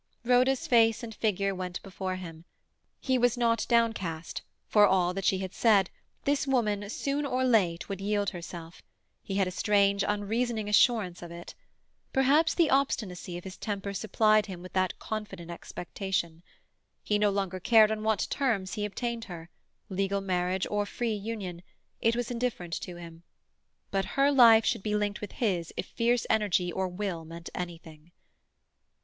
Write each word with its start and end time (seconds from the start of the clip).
Rhoda's 0.25 0.65
face 0.65 1.03
and 1.03 1.13
figure 1.13 1.53
went 1.53 1.79
before 1.83 2.15
him. 2.15 2.45
He 2.99 3.19
was 3.19 3.37
not 3.37 3.67
downcast; 3.69 4.41
for 4.65 4.87
all 4.87 5.13
that 5.13 5.25
she 5.25 5.37
had 5.37 5.53
said, 5.53 5.91
this 6.25 6.47
woman, 6.47 6.89
soon 6.89 7.23
or 7.23 7.43
late, 7.45 7.87
would 7.87 8.01
yield 8.01 8.31
herself; 8.31 8.81
he 9.21 9.35
had 9.35 9.47
a 9.47 9.51
strange, 9.51 10.03
unreasoning 10.07 10.67
assurance 10.67 11.21
of 11.21 11.29
it. 11.29 11.53
Perhaps 12.13 12.55
the 12.55 12.71
obstinacy 12.71 13.37
of 13.37 13.43
his 13.43 13.57
temper 13.57 13.93
supplied 13.93 14.47
him 14.47 14.63
with 14.63 14.73
that 14.73 14.97
confident 14.97 15.51
expectation. 15.51 16.41
He 17.03 17.19
no 17.19 17.29
longer 17.29 17.59
cared 17.59 17.91
on 17.91 18.01
what 18.01 18.25
terms 18.31 18.73
he 18.73 18.85
obtained 18.85 19.25
her—legal 19.25 20.21
marriage 20.21 20.65
or 20.71 20.87
free 20.87 21.13
union—it 21.13 22.15
was 22.15 22.31
indifferent 22.31 22.73
to 22.81 22.95
him. 22.95 23.21
But 23.91 24.05
her 24.17 24.31
life 24.31 24.65
should 24.65 24.81
be 24.81 24.95
linked 24.95 25.21
with 25.21 25.33
his 25.33 25.71
if 25.77 25.85
fierce 25.85 26.25
energy 26.27 26.73
of 26.73 26.91
will 26.93 27.23
meant 27.23 27.51
anything. 27.53 28.13